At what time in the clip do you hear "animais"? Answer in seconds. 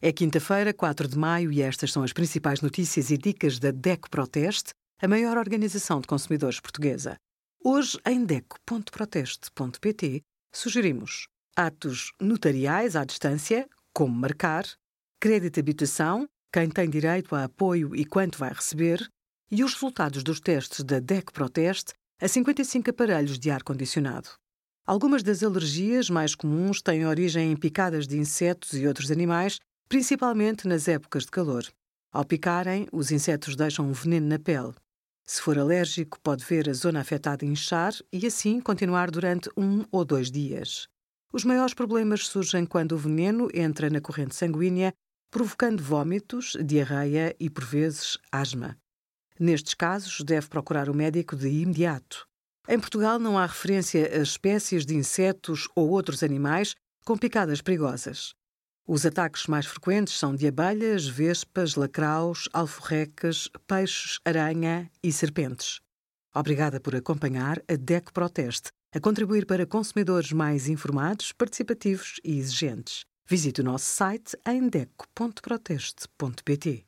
29.10-29.58, 56.22-56.74